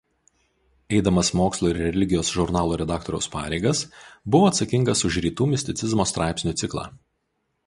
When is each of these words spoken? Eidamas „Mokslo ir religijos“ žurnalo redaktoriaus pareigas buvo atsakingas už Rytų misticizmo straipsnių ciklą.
Eidamas 0.99 1.29
„Mokslo 1.39 1.69
ir 1.73 1.79
religijos“ 1.87 2.31
žurnalo 2.37 2.79
redaktoriaus 2.83 3.29
pareigas 3.35 3.83
buvo 4.37 4.49
atsakingas 4.53 5.07
už 5.11 5.21
Rytų 5.27 5.49
misticizmo 5.53 6.09
straipsnių 6.15 6.57
ciklą. 6.65 6.89